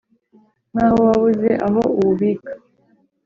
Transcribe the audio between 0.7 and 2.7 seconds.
nk' aho wabuze aho uwubika